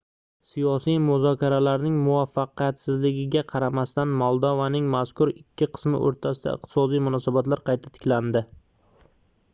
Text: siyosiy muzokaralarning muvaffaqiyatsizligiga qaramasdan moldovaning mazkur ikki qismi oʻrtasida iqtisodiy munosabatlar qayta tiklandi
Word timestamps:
siyosiy 0.51 0.95
muzokaralarning 1.01 1.99
muvaffaqiyatsizligiga 2.05 3.43
qaramasdan 3.53 4.15
moldovaning 4.23 4.89
mazkur 4.97 5.35
ikki 5.35 5.69
qismi 5.77 6.03
oʻrtasida 6.11 6.57
iqtisodiy 6.59 7.07
munosabatlar 7.09 7.67
qayta 7.71 7.97
tiklandi 7.99 8.45